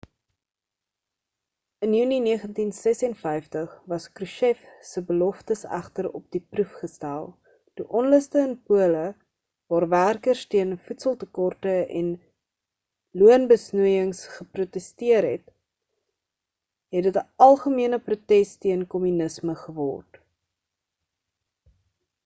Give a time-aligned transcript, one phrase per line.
[1.87, 7.27] in junie 1956 was krushchev se beloftes egter op die proef gestel
[7.75, 9.03] toe onluste in pole
[9.73, 12.09] waar werkers teen voedseltekorte en
[13.25, 15.55] loonbesnoeiings geprotesteer het
[16.99, 20.21] het dit'n algemene protes teen kommunisme geword